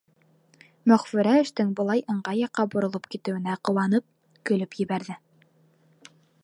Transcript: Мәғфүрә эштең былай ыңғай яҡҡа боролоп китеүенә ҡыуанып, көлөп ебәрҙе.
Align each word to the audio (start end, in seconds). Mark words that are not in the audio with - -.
Мәғфүрә 0.91 1.33
эштең 1.41 1.75
былай 1.79 2.01
ыңғай 2.13 2.41
яҡҡа 2.45 2.65
боролоп 2.77 3.05
китеүенә 3.15 3.59
ҡыуанып, 3.69 4.09
көлөп 4.51 4.79
ебәрҙе. 4.85 5.19